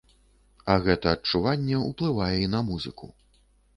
А 0.73 0.77
гэта 0.87 1.11
адчуванне 1.17 1.77
ўплывае 1.85 2.33
і 2.47 2.51
на 2.55 2.67
музыку. 2.71 3.15